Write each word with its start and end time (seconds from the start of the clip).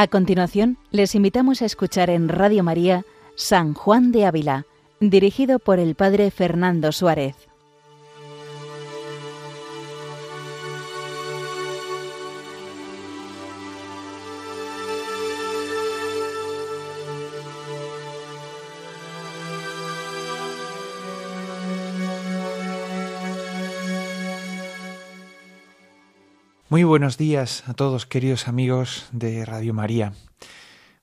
A 0.00 0.06
continuación, 0.06 0.78
les 0.92 1.16
invitamos 1.16 1.60
a 1.60 1.64
escuchar 1.64 2.08
en 2.08 2.28
Radio 2.28 2.62
María 2.62 3.04
San 3.34 3.74
Juan 3.74 4.12
de 4.12 4.26
Ávila, 4.26 4.64
dirigido 5.00 5.58
por 5.58 5.80
el 5.80 5.96
Padre 5.96 6.30
Fernando 6.30 6.92
Suárez. 6.92 7.47
Muy 26.70 26.84
buenos 26.84 27.16
días 27.16 27.66
a 27.66 27.72
todos 27.72 28.04
queridos 28.04 28.46
amigos 28.46 29.08
de 29.10 29.46
Radio 29.46 29.72
María. 29.72 30.12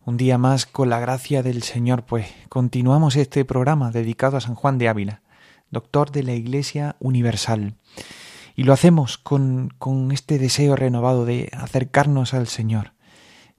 Un 0.06 0.16
día 0.16 0.38
más, 0.38 0.68
con 0.68 0.92
la 0.92 1.00
gracia 1.00 1.42
del 1.42 1.64
Señor, 1.64 2.04
pues 2.04 2.28
continuamos 2.50 3.16
este 3.16 3.46
programa 3.46 3.90
dedicado 3.90 4.38
a 4.38 4.42
San 4.42 4.54
Juan 4.54 4.78
de 4.78 4.90
Ávila, 4.90 5.23
doctor 5.72 6.12
de 6.12 6.22
la 6.22 6.34
Iglesia 6.34 6.98
Universal. 7.00 7.73
Y 8.56 8.62
lo 8.62 8.73
hacemos 8.73 9.18
con, 9.18 9.73
con 9.80 10.12
este 10.12 10.38
deseo 10.38 10.76
renovado 10.76 11.26
de 11.26 11.50
acercarnos 11.52 12.36
al 12.36 12.45
Señor, 12.48 12.94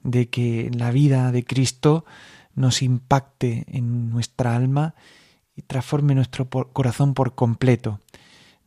de 0.01 0.29
que 0.29 0.71
la 0.73 0.91
vida 0.91 1.33
de 1.33 1.43
Cristo 1.43 2.05
nos 2.55 2.83
impacte 2.83 3.65
en 3.67 4.09
nuestra 4.11 4.55
alma 4.55 4.95
y 5.57 5.63
transforme 5.63 6.15
nuestro 6.15 6.47
corazón 6.49 7.13
por 7.13 7.35
completo. 7.35 7.99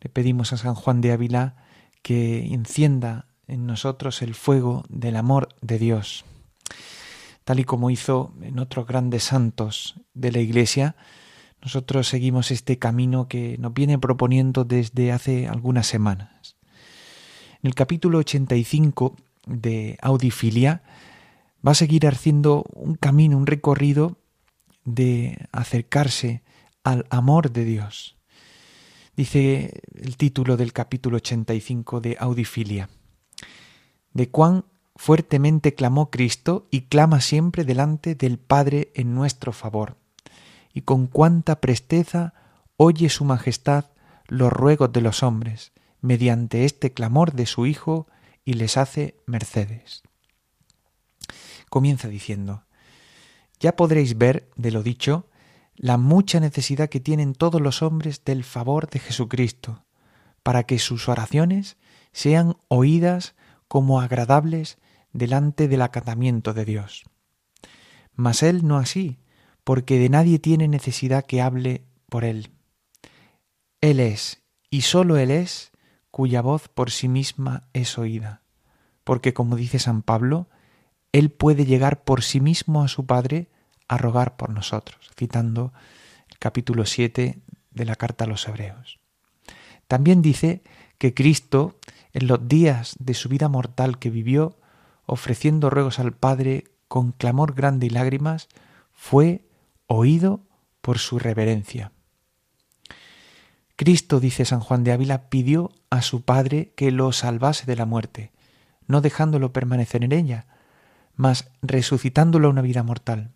Le 0.03 0.11
pedimos 0.11 0.53
a 0.53 0.59
San 0.59 0.75
Juan 0.75 1.01
de 1.01 1.13
Ávila 1.13 1.57
que 2.03 2.53
encienda 2.53 3.30
en 3.51 3.67
nosotros 3.67 4.23
el 4.23 4.35
fuego 4.35 4.85
del 4.89 5.17
amor 5.17 5.49
de 5.61 5.79
Dios, 5.79 6.25
tal 7.45 7.59
y 7.59 7.65
como 7.65 7.91
hizo 7.91 8.33
en 8.43 8.59
otros 8.61 8.87
grandes 8.87 9.25
santos 9.25 10.01
de 10.15 10.33
la 10.33 10.39
Iglesia. 10.39 10.97
Nosotros 11.61 12.09
seguimos 12.09 12.51
este 12.53 12.79
camino 12.79 13.29
que 13.29 13.59
nos 13.59 13.75
viene 13.75 13.99
proponiendo 13.99 14.65
desde 14.65 15.13
hace 15.13 15.49
algunas 15.49 15.87
semanas. 15.87 16.57
En 17.63 17.69
el 17.69 17.75
capítulo 17.75 18.19
85 18.19 19.17
de 19.47 19.99
Audifilia 20.01 20.83
va 21.67 21.73
a 21.73 21.75
seguir 21.75 22.07
haciendo 22.07 22.65
un 22.73 22.95
camino, 22.95 23.37
un 23.37 23.47
recorrido 23.47 24.17
de 24.85 25.49
acercarse 25.53 26.43
al 26.85 27.05
amor 27.11 27.51
de 27.51 27.65
Dios. 27.65 28.17
Dice 29.17 29.83
el 30.01 30.17
título 30.17 30.57
del 30.57 30.73
capítulo 30.73 31.17
85 31.17 32.01
de 32.01 32.17
Audifilia 32.19 32.89
de 34.13 34.29
cuán 34.29 34.65
fuertemente 34.97 35.75
clamó 35.75 36.11
Cristo 36.11 36.67
y 36.71 36.83
clama 36.83 37.21
siempre 37.21 37.65
delante 37.65 38.15
del 38.15 38.39
Padre 38.39 38.93
en 38.95 39.15
nuestro 39.15 39.53
favor, 39.53 39.97
y 40.73 40.83
con 40.83 41.07
cuánta 41.07 41.61
presteza 41.61 42.35
oye 42.77 43.09
su 43.09 43.25
Majestad 43.25 43.87
los 44.27 44.53
ruegos 44.53 44.93
de 44.93 45.01
los 45.01 45.23
hombres, 45.23 45.73
mediante 46.01 46.65
este 46.65 46.93
clamor 46.93 47.33
de 47.33 47.47
su 47.47 47.67
Hijo, 47.67 48.07
y 48.45 48.55
les 48.55 48.77
hace 48.77 49.17
mercedes. 49.27 50.03
Comienza 51.69 52.09
diciendo, 52.09 52.65
Ya 53.59 53.77
podréis 53.77 54.17
ver, 54.17 54.49
de 54.57 54.71
lo 54.71 54.83
dicho, 54.83 55.27
la 55.75 55.97
mucha 55.97 56.41
necesidad 56.41 56.89
que 56.89 57.01
tienen 57.01 57.35
todos 57.35 57.61
los 57.61 57.83
hombres 57.83 58.25
del 58.25 58.45
favor 58.45 58.89
de 58.89 58.99
Jesucristo, 58.99 59.85
para 60.43 60.65
que 60.65 60.79
sus 60.79 61.09
oraciones 61.09 61.77
sean 62.13 62.57
oídas 62.69 63.35
como 63.71 64.01
agradables 64.01 64.79
delante 65.13 65.69
del 65.69 65.83
acatamiento 65.83 66.55
de 66.55 66.65
Dios. 66.65 67.05
Mas 68.17 68.43
él 68.43 68.67
no 68.67 68.79
así, 68.79 69.21
porque 69.63 70.01
de 70.01 70.09
nadie 70.09 70.41
tiene 70.41 70.67
necesidad 70.67 71.25
que 71.25 71.41
hable 71.41 71.85
por 72.09 72.25
él. 72.25 72.51
Él 73.81 74.01
es, 74.01 74.43
y 74.71 74.81
sólo 74.81 75.19
él 75.19 75.31
es, 75.31 75.71
cuya 76.11 76.43
voz 76.43 76.67
por 76.67 76.91
sí 76.91 77.07
misma 77.07 77.69
es 77.73 77.97
oída, 77.97 78.43
porque 79.05 79.35
como 79.35 79.55
dice 79.55 79.79
San 79.79 80.03
Pablo, 80.03 80.49
él 81.13 81.31
puede 81.31 81.65
llegar 81.65 82.03
por 82.03 82.25
sí 82.25 82.41
mismo 82.41 82.83
a 82.83 82.89
su 82.89 83.07
Padre 83.07 83.51
a 83.87 83.99
rogar 83.99 84.37
por 84.37 84.51
nosotros, 84.51 85.13
citando 85.17 85.73
el 86.29 86.39
capítulo 86.41 86.87
7 86.87 87.39
de 87.71 87.85
la 87.85 87.95
carta 87.95 88.25
a 88.25 88.27
los 88.29 88.49
Hebreos. 88.49 88.99
También 89.87 90.23
dice 90.23 90.65
que 90.99 91.15
Cristo 91.15 91.79
en 92.13 92.27
los 92.27 92.49
días 92.49 92.97
de 92.99 93.15
su 93.15 93.29
vida 93.29 93.49
mortal 93.49 93.99
que 93.99 94.11
vivió, 94.11 94.59
ofreciendo 95.07 95.71
ruegos 95.71 95.99
al 95.99 96.13
Padre 96.13 96.65
con 96.89 97.13
clamor 97.13 97.55
grande 97.55 97.87
y 97.87 97.91
lágrimas, 97.91 98.49
fue 98.93 99.45
oído 99.87 100.41
por 100.81 100.99
su 100.99 101.19
reverencia. 101.19 101.93
Cristo, 103.77 104.21
dice 104.21 104.45
San 104.45 104.61
Juan 104.61 104.85
de 104.85 104.93
Ávila, 104.93 105.31
pidió 105.31 105.73
a 105.89 106.03
su 106.03 106.23
Padre 106.23 106.73
que 106.77 106.91
lo 106.91 107.13
salvase 107.13 107.65
de 107.67 107.77
la 107.77 107.87
muerte, 107.87 108.33
no 108.87 109.01
dejándolo 109.01 109.53
permanecer 109.53 110.05
en 110.05 110.13
ella, 110.13 110.47
mas 111.15 111.51
resucitándolo 111.63 112.49
a 112.49 112.51
una 112.51 112.63
vida 112.63 112.83
mortal. 112.83 113.31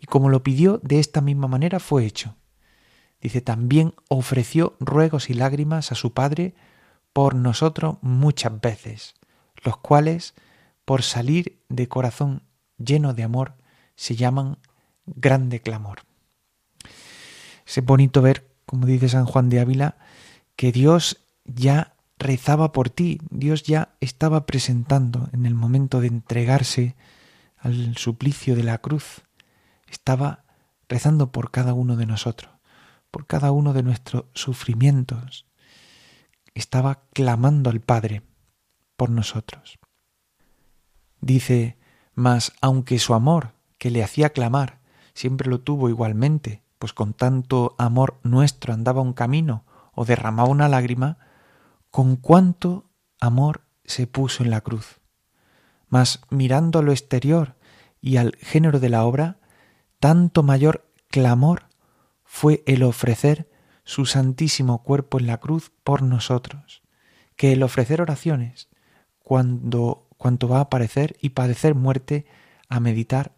Y 0.00 0.06
como 0.06 0.28
lo 0.28 0.42
pidió, 0.42 0.78
de 0.82 0.98
esta 0.98 1.20
misma 1.20 1.48
manera 1.48 1.78
fue 1.78 2.06
hecho. 2.06 2.36
Dice, 3.20 3.40
también 3.40 3.94
ofreció 4.08 4.76
ruegos 4.80 5.30
y 5.30 5.34
lágrimas 5.34 5.92
a 5.92 5.94
su 5.94 6.12
Padre 6.12 6.54
por 7.12 7.34
nosotros 7.34 7.96
muchas 8.00 8.60
veces, 8.60 9.14
los 9.62 9.76
cuales, 9.76 10.34
por 10.84 11.02
salir 11.02 11.60
de 11.68 11.88
corazón 11.88 12.42
lleno 12.78 13.14
de 13.14 13.22
amor, 13.22 13.54
se 13.94 14.16
llaman 14.16 14.58
grande 15.06 15.60
clamor. 15.60 16.00
Es 17.66 17.84
bonito 17.84 18.22
ver, 18.22 18.46
como 18.66 18.86
dice 18.86 19.08
San 19.08 19.26
Juan 19.26 19.48
de 19.48 19.60
Ávila, 19.60 19.96
que 20.56 20.72
Dios 20.72 21.18
ya 21.44 21.94
rezaba 22.18 22.72
por 22.72 22.90
ti, 22.90 23.20
Dios 23.30 23.62
ya 23.62 23.94
estaba 24.00 24.46
presentando 24.46 25.28
en 25.32 25.46
el 25.46 25.54
momento 25.54 26.00
de 26.00 26.08
entregarse 26.08 26.94
al 27.58 27.96
suplicio 27.96 28.56
de 28.56 28.62
la 28.64 28.78
cruz, 28.78 29.22
estaba 29.88 30.44
rezando 30.88 31.32
por 31.32 31.50
cada 31.50 31.74
uno 31.74 31.96
de 31.96 32.06
nosotros, 32.06 32.50
por 33.10 33.26
cada 33.26 33.52
uno 33.52 33.72
de 33.72 33.82
nuestros 33.82 34.24
sufrimientos, 34.34 35.46
estaba 36.54 37.04
clamando 37.12 37.70
al 37.70 37.80
Padre 37.80 38.22
por 38.96 39.10
nosotros. 39.10 39.78
Dice, 41.20 41.78
mas 42.14 42.52
aunque 42.60 42.98
su 42.98 43.14
amor, 43.14 43.52
que 43.78 43.90
le 43.90 44.02
hacía 44.02 44.30
clamar, 44.30 44.80
siempre 45.14 45.48
lo 45.48 45.60
tuvo 45.60 45.88
igualmente, 45.88 46.62
pues 46.78 46.92
con 46.92 47.14
tanto 47.14 47.74
amor 47.78 48.18
nuestro 48.22 48.74
andaba 48.74 49.02
un 49.02 49.12
camino 49.12 49.64
o 49.94 50.04
derramaba 50.04 50.48
una 50.48 50.68
lágrima, 50.68 51.18
con 51.90 52.16
cuánto 52.16 52.90
amor 53.20 53.62
se 53.84 54.06
puso 54.06 54.42
en 54.42 54.50
la 54.50 54.62
cruz. 54.62 55.00
Mas 55.88 56.20
mirando 56.30 56.78
a 56.78 56.82
lo 56.82 56.92
exterior 56.92 57.56
y 58.00 58.16
al 58.16 58.34
género 58.40 58.80
de 58.80 58.88
la 58.88 59.04
obra, 59.04 59.38
tanto 60.00 60.42
mayor 60.42 60.90
clamor 61.08 61.68
fue 62.24 62.62
el 62.66 62.82
ofrecer 62.82 63.51
su 63.84 64.06
santísimo 64.06 64.82
cuerpo 64.82 65.18
en 65.18 65.26
la 65.26 65.38
cruz 65.38 65.72
por 65.84 66.02
nosotros, 66.02 66.82
que 67.36 67.52
el 67.52 67.62
ofrecer 67.62 68.00
oraciones, 68.00 68.68
cuando 69.18 70.08
cuanto 70.16 70.46
va 70.46 70.58
a 70.58 70.62
aparecer 70.62 71.16
y 71.20 71.30
padecer 71.30 71.74
muerte 71.74 72.26
a 72.68 72.78
meditar 72.78 73.34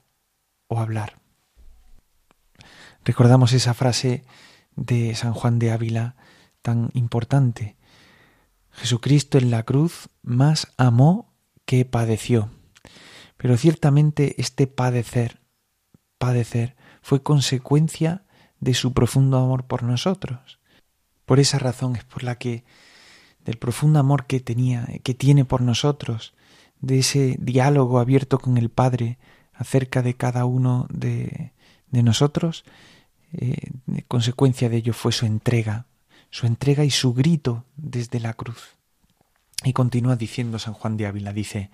o 0.67 0.81
hablar. 0.81 1.19
Recordamos 3.05 3.53
esa 3.53 3.73
frase 3.73 4.25
de 4.77 5.15
San 5.15 5.33
Juan 5.33 5.59
de 5.59 5.73
Ávila 5.73 6.17
tan 6.61 6.91
importante. 6.93 7.77
Jesucristo 8.71 9.39
en 9.39 9.51
la 9.51 9.63
cruz 9.63 10.11
más 10.23 10.73
amó 10.77 11.33
que 11.65 11.85
padeció. 11.85 12.51
Pero 13.37 13.57
ciertamente 13.57 14.41
este 14.41 14.67
padecer, 14.67 15.41
padecer, 16.19 16.77
fue 17.03 17.23
consecuencia 17.23 18.24
de 18.65 18.73
su 18.73 18.95
profundo 18.95 19.37
amor 19.37 19.65
por 19.65 19.83
nosotros. 19.83 20.59
Por 21.27 21.39
esa 21.39 21.59
razón 21.59 21.97
es 21.97 22.05
por 22.05 22.23
la 22.23 22.37
que 22.37 22.65
del 23.45 23.59
profundo 23.59 23.99
amor 23.99 24.27
que 24.27 24.41
tenía, 24.41 24.89
que 25.03 25.13
tiene 25.13 25.45
por 25.45 25.61
nosotros, 25.61 26.33
de 26.81 27.01
ese 27.01 27.37
diálogo 27.39 27.99
abierto 27.99 28.39
con 28.39 28.57
el 28.57 28.71
Padre 28.71 29.19
acerca 29.53 30.01
de 30.01 30.15
cada 30.15 30.47
uno 30.47 30.87
de, 30.91 31.53
de 31.91 32.03
nosotros, 32.03 32.65
eh, 33.35 33.71
consecuencia 34.09 34.71
de 34.71 34.79
ello 34.79 34.95
fue 34.95 35.13
su 35.13 35.27
entrega, 35.27 35.87
su 36.31 36.47
entrega 36.47 36.85
y 36.85 36.91
su 36.91 37.13
grito 37.13 37.67
desde 37.77 38.19
la 38.19 38.33
cruz. 38.33 38.77
Y 39.63 39.75
continúa 39.75 40.17
diciendo 40.17 40.59
San 40.59 40.73
Juan 40.73 40.97
de 40.97 41.07
Ávila, 41.07 41.35
dice, 41.35 41.71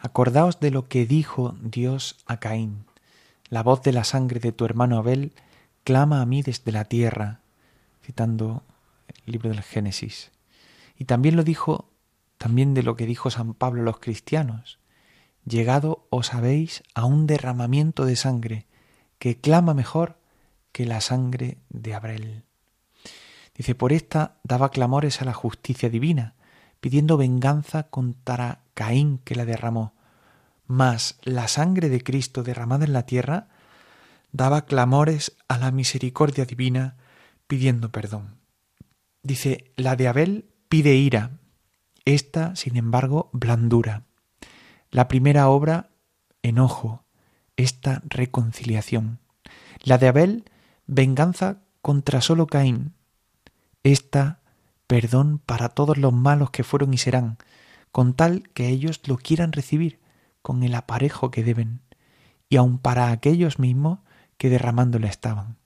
Acordaos 0.00 0.58
de 0.58 0.72
lo 0.72 0.88
que 0.88 1.06
dijo 1.06 1.54
Dios 1.62 2.16
a 2.26 2.38
Caín, 2.38 2.84
la 3.48 3.62
voz 3.62 3.82
de 3.82 3.92
la 3.92 4.02
sangre 4.02 4.40
de 4.40 4.50
tu 4.50 4.64
hermano 4.64 4.98
Abel 4.98 5.32
clama 5.84 6.20
a 6.20 6.26
mí 6.26 6.42
desde 6.42 6.72
la 6.72 6.84
tierra, 6.84 7.40
citando 8.04 8.62
el 9.26 9.32
libro 9.32 9.50
del 9.50 9.62
Génesis. 9.62 10.30
Y 10.96 11.04
también 11.04 11.36
lo 11.36 11.44
dijo, 11.44 11.90
también 12.38 12.74
de 12.74 12.82
lo 12.82 12.96
que 12.96 13.06
dijo 13.06 13.30
San 13.30 13.54
Pablo 13.54 13.82
a 13.82 13.84
los 13.84 13.98
cristianos. 13.98 14.78
llegado 15.44 16.06
os 16.10 16.34
habéis 16.34 16.84
a 16.94 17.04
un 17.04 17.26
derramamiento 17.26 18.04
de 18.04 18.16
sangre 18.16 18.66
que 19.18 19.40
clama 19.40 19.74
mejor 19.74 20.18
que 20.70 20.86
la 20.86 21.00
sangre 21.00 21.58
de 21.68 21.94
Abel. 21.94 22.44
Dice, 23.54 23.74
por 23.74 23.92
esta 23.92 24.36
daba 24.44 24.70
clamores 24.70 25.20
a 25.20 25.24
la 25.24 25.34
justicia 25.34 25.90
divina, 25.90 26.34
pidiendo 26.80 27.16
venganza 27.16 27.84
contra 27.84 28.60
Caín 28.74 29.18
que 29.18 29.34
la 29.34 29.44
derramó. 29.44 29.92
Mas 30.66 31.18
la 31.22 31.48
sangre 31.48 31.88
de 31.88 32.02
Cristo 32.02 32.42
derramada 32.42 32.84
en 32.84 32.92
la 32.92 33.04
tierra 33.04 33.48
daba 34.32 34.64
clamores 34.64 35.36
a 35.48 35.58
la 35.58 35.70
misericordia 35.70 36.44
divina, 36.44 36.96
pidiendo 37.46 37.92
perdón. 37.92 38.38
Dice, 39.22 39.72
la 39.76 39.94
de 39.94 40.08
Abel 40.08 40.50
pide 40.68 40.96
ira, 40.96 41.38
esta, 42.04 42.56
sin 42.56 42.76
embargo, 42.76 43.30
blandura. 43.32 44.02
La 44.90 45.06
primera 45.06 45.48
obra, 45.48 45.90
enojo, 46.42 47.04
esta 47.56 48.02
reconciliación. 48.06 49.20
La 49.82 49.98
de 49.98 50.08
Abel, 50.08 50.50
venganza 50.86 51.58
contra 51.80 52.20
solo 52.20 52.46
Caín. 52.46 52.94
Esta, 53.84 54.40
perdón 54.86 55.38
para 55.38 55.68
todos 55.68 55.98
los 55.98 56.12
malos 56.12 56.50
que 56.50 56.64
fueron 56.64 56.92
y 56.94 56.98
serán, 56.98 57.38
con 57.92 58.14
tal 58.14 58.48
que 58.54 58.68
ellos 58.68 59.00
lo 59.06 59.16
quieran 59.16 59.52
recibir 59.52 60.00
con 60.40 60.62
el 60.64 60.74
aparejo 60.74 61.30
que 61.30 61.44
deben, 61.44 61.80
y 62.48 62.56
aun 62.56 62.78
para 62.78 63.10
aquellos 63.10 63.58
mismos 63.58 64.00
que 64.42 64.50
derramándola 64.50 65.06
estaban. 65.06 65.56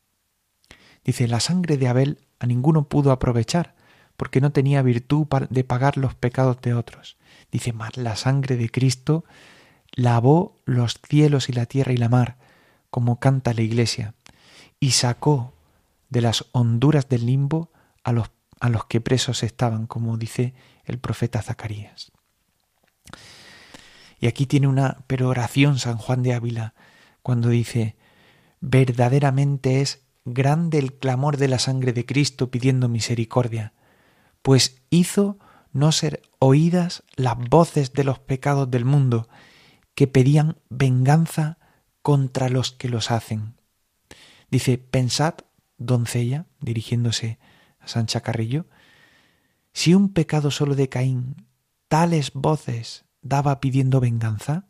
Dice, 1.03 1.27
la 1.29 1.41
sangre 1.41 1.79
de 1.79 1.89
Abel 1.89 2.19
a 2.39 2.45
ninguno 2.45 2.91
pudo 2.91 3.11
aprovechar, 3.11 3.75
porque 4.19 4.43
no 4.43 4.53
tenía 4.53 4.83
virtud 4.83 5.27
de 5.49 5.65
pagar 5.65 5.97
los 5.97 6.15
pecados 6.15 6.61
de 6.61 6.75
otros. 6.75 7.17
Dice, 7.51 7.73
más 7.73 7.97
la 7.97 8.17
sangre 8.17 8.59
de 8.59 8.69
Cristo 8.69 9.25
lavó 9.93 10.57
los 10.67 11.01
cielos 11.09 11.49
y 11.49 11.55
la 11.55 11.65
tierra 11.65 11.95
y 11.95 11.97
la 11.97 12.11
mar, 12.11 12.37
como 12.91 13.19
canta 13.19 13.55
la 13.55 13.63
iglesia, 13.63 14.13
y 14.79 14.91
sacó 14.91 15.55
de 16.11 16.21
las 16.21 16.45
honduras 16.53 17.09
del 17.09 17.25
limbo 17.25 17.73
a 18.05 18.13
los, 18.13 18.31
a 18.61 18.69
los 18.69 18.85
que 18.85 19.01
presos 19.01 19.43
estaban, 19.43 19.87
como 19.87 20.19
dice 20.19 20.53
el 20.85 20.99
profeta 20.99 21.41
Zacarías. 21.41 22.13
Y 24.21 24.27
aquí 24.27 24.45
tiene 24.45 24.67
una 24.69 24.99
peroración 25.07 25.79
San 25.79 25.97
Juan 25.97 26.23
de 26.23 26.35
Ávila, 26.35 26.75
cuando 27.23 27.49
dice, 27.49 27.97
verdaderamente 28.69 29.81
es 29.81 30.03
grande 30.25 30.79
el 30.79 30.93
clamor 30.95 31.37
de 31.37 31.47
la 31.47 31.61
sangre 31.61 31.93
de 31.93 32.05
Cristo 32.05 32.51
pidiendo 32.51 32.89
misericordia, 32.89 33.75
pues 34.43 34.83
hizo 34.91 35.39
no 35.73 35.93
ser 35.93 36.21
oídas 36.41 37.05
las 37.15 37.39
voces 37.39 37.93
de 37.93 38.03
los 38.03 38.19
pecados 38.19 38.69
del 38.69 38.85
mundo, 38.85 39.29
que 39.95 40.09
pedían 40.09 40.57
venganza 40.69 41.59
contra 42.03 42.49
los 42.49 42.73
que 42.73 42.89
los 42.89 43.13
hacen. 43.13 43.55
Dice, 44.51 44.79
pensad, 44.79 45.35
doncella, 45.79 46.47
dirigiéndose 46.61 47.39
a 47.79 47.87
Sancha 47.87 48.21
Carrillo, 48.21 48.67
si 49.73 49.95
un 49.95 50.13
pecado 50.13 50.51
solo 50.51 50.75
de 50.75 50.89
Caín 50.89 51.47
tales 51.87 52.33
voces 52.33 53.05
daba 53.23 53.61
pidiendo 53.61 54.01
venganza, 54.01 54.67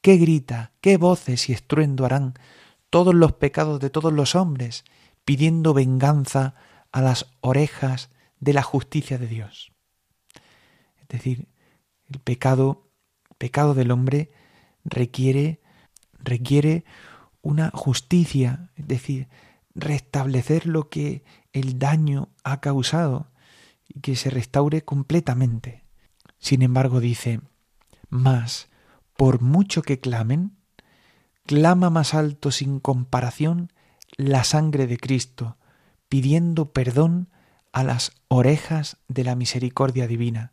¿qué 0.00 0.16
grita, 0.16 0.72
qué 0.80 0.96
voces 0.96 1.48
y 1.48 1.52
estruendo 1.52 2.04
harán 2.04 2.34
todos 2.90 3.14
los 3.14 3.32
pecados 3.32 3.80
de 3.80 3.90
todos 3.90 4.12
los 4.12 4.34
hombres, 4.34 4.84
pidiendo 5.24 5.72
venganza 5.74 6.54
a 6.92 7.00
las 7.00 7.26
orejas 7.40 8.10
de 8.40 8.52
la 8.52 8.62
justicia 8.62 9.18
de 9.18 9.28
Dios. 9.28 9.72
Es 11.00 11.08
decir, 11.08 11.48
el 12.08 12.18
pecado, 12.20 12.90
pecado 13.38 13.74
del 13.74 13.90
hombre 13.90 14.32
requiere, 14.84 15.60
requiere 16.18 16.84
una 17.42 17.70
justicia, 17.72 18.70
es 18.76 18.88
decir, 18.88 19.28
restablecer 19.74 20.66
lo 20.66 20.88
que 20.88 21.24
el 21.52 21.78
daño 21.78 22.28
ha 22.44 22.60
causado 22.60 23.30
y 23.88 24.00
que 24.00 24.16
se 24.16 24.30
restaure 24.30 24.82
completamente. 24.82 25.84
Sin 26.38 26.62
embargo, 26.62 27.00
dice, 27.00 27.40
más, 28.08 28.68
por 29.16 29.40
mucho 29.40 29.82
que 29.82 30.00
clamen, 30.00 30.56
clama 31.50 31.90
más 31.90 32.14
alto 32.14 32.52
sin 32.52 32.78
comparación 32.78 33.72
la 34.16 34.44
sangre 34.44 34.86
de 34.86 34.98
Cristo, 34.98 35.56
pidiendo 36.08 36.70
perdón 36.72 37.28
a 37.72 37.82
las 37.82 38.12
orejas 38.28 38.98
de 39.08 39.24
la 39.24 39.34
misericordia 39.34 40.06
divina, 40.06 40.52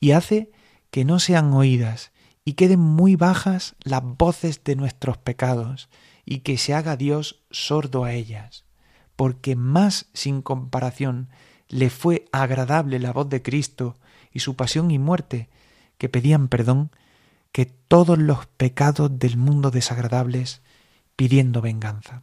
y 0.00 0.10
hace 0.10 0.50
que 0.90 1.04
no 1.04 1.20
sean 1.20 1.52
oídas 1.52 2.10
y 2.44 2.54
queden 2.54 2.80
muy 2.80 3.14
bajas 3.14 3.76
las 3.78 4.02
voces 4.02 4.64
de 4.64 4.74
nuestros 4.74 5.18
pecados, 5.18 5.88
y 6.24 6.40
que 6.40 6.58
se 6.58 6.74
haga 6.74 6.96
Dios 6.96 7.44
sordo 7.52 8.02
a 8.02 8.12
ellas, 8.12 8.64
porque 9.14 9.54
más 9.54 10.06
sin 10.14 10.42
comparación 10.42 11.28
le 11.68 11.90
fue 11.90 12.24
agradable 12.32 12.98
la 12.98 13.12
voz 13.12 13.28
de 13.28 13.40
Cristo 13.40 13.94
y 14.32 14.40
su 14.40 14.56
pasión 14.56 14.90
y 14.90 14.98
muerte, 14.98 15.48
que 15.96 16.08
pedían 16.08 16.48
perdón, 16.48 16.90
que 17.52 17.66
todos 17.66 18.18
los 18.18 18.46
pecados 18.46 19.18
del 19.18 19.36
mundo 19.36 19.70
desagradables 19.70 20.62
pidiendo 21.16 21.60
venganza. 21.60 22.22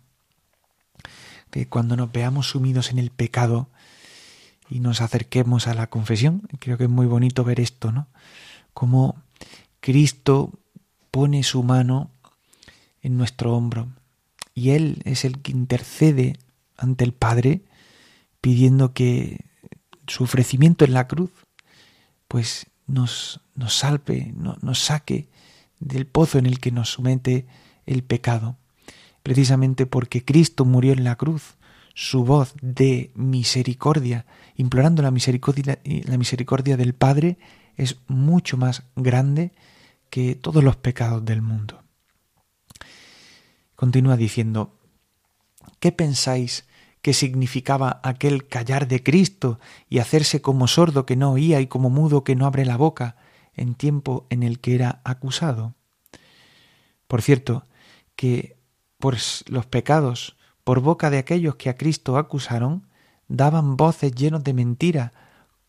Que 1.50 1.68
cuando 1.68 1.95
nos 1.95 2.12
veamos 2.12 2.50
sumidos 2.50 2.92
en 2.92 3.00
el 3.00 3.12
pecado 3.12 3.69
y 4.69 4.80
nos 4.80 5.01
acerquemos 5.01 5.68
a 5.68 5.74
la 5.74 5.88
confesión, 5.88 6.48
creo 6.60 6.77
que 6.77 6.86
es 6.86 6.89
muy 6.89 7.06
bonito 7.06 7.44
ver 7.44 7.60
esto, 7.60 7.92
¿no? 7.92 8.07
Como 8.74 9.22
Cristo 9.80 10.51
pone 11.12 11.44
su 11.44 11.63
mano 11.63 12.12
en 13.01 13.18
nuestro 13.18 13.56
hombro 13.56 13.88
y 14.54 14.72
Él 14.72 15.01
es 15.06 15.25
el 15.25 15.42
que 15.42 15.51
intercede 15.51 16.39
ante 16.77 17.04
el 17.04 17.13
Padre 17.13 17.62
pidiendo 18.42 18.94
que 18.94 19.45
su 20.07 20.24
ofrecimiento 20.24 20.86
en 20.86 20.94
la 20.94 21.07
cruz 21.07 21.31
pues 22.27 22.68
nos, 22.88 23.42
nos 23.56 23.78
salve, 23.78 24.34
nos 24.36 24.80
saque 24.80 25.30
del 25.80 26.08
pozo 26.08 26.38
en 26.38 26.46
el 26.46 26.60
que 26.60 26.72
nos 26.72 26.92
somete 26.92 27.48
el 27.86 28.04
pecado. 28.04 28.58
Precisamente 29.24 29.86
porque 29.86 30.24
Cristo 30.24 30.65
murió 30.65 30.94
en 30.94 31.04
la 31.04 31.15
cruz, 31.15 31.58
su 31.94 32.25
voz 32.25 32.54
de 32.62 33.12
misericordia, 33.15 34.25
implorando 34.56 35.01
la 35.01 35.12
misericordia, 35.12 35.80
la 35.84 36.18
misericordia 36.18 36.77
del 36.77 36.94
Padre, 36.94 37.38
es 37.77 37.98
mucho 38.08 38.58
más 38.58 38.84
grande 38.96 39.54
que 40.10 40.36
todos 40.36 40.63
los 40.63 40.75
pecados 40.75 41.25
del 41.25 41.42
mundo. 41.42 41.84
Continúa 43.75 44.18
diciendo, 44.18 44.77
¿qué 45.80 45.92
pensáis 45.92 46.65
qué 47.05 47.13
significaba 47.13 48.00
aquel 48.01 48.47
callar 48.47 48.88
de 48.88 49.03
Cristo 49.03 49.59
y 49.88 50.00
hacerse 50.00 50.41
como 50.41 50.67
sordo 50.67 51.05
que 51.05 51.15
no 51.15 51.33
oía 51.33 51.62
y 51.62 51.67
como 51.67 51.91
mudo 51.91 52.24
que 52.24 52.35
no 52.35 52.47
abre 52.47 52.65
la 52.65 52.77
boca 52.77 53.15
en 53.53 53.75
tiempo 53.75 54.25
en 54.31 54.41
el 54.41 54.59
que 54.59 54.74
era 54.74 55.01
acusado. 55.03 55.75
Por 57.07 57.21
cierto, 57.21 57.67
que 58.15 58.57
por 58.97 59.17
los 59.45 59.67
pecados, 59.67 60.35
por 60.63 60.79
boca 60.79 61.12
de 61.12 61.19
aquellos 61.19 61.57
que 61.57 61.69
a 61.69 61.77
Cristo 61.77 62.17
acusaron, 62.17 62.88
daban 63.27 63.77
voces 63.77 64.12
llenos 64.15 64.43
de 64.43 64.55
mentira 64.55 65.13